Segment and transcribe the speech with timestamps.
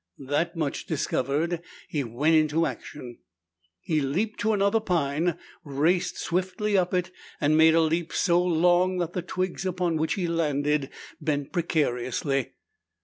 [0.17, 3.19] That much discovered, he went into action.
[3.81, 8.97] He leaped to another pine, raced swiftly up it, and made a leap so long
[8.97, 10.89] that the twigs upon which he landed
[11.21, 12.53] bent precariously.